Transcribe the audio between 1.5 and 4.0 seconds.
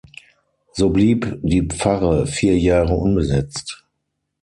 Pfarre vier Jahre unbesetzt.